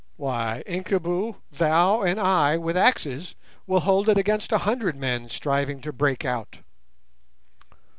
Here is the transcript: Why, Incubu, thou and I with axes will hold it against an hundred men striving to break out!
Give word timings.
Why, 0.17 0.63
Incubu, 0.65 1.35
thou 1.51 2.01
and 2.01 2.19
I 2.19 2.57
with 2.57 2.75
axes 2.75 3.35
will 3.67 3.81
hold 3.81 4.09
it 4.09 4.17
against 4.17 4.51
an 4.51 4.61
hundred 4.61 4.95
men 4.95 5.29
striving 5.29 5.79
to 5.81 5.93
break 5.93 6.25
out! 6.25 6.57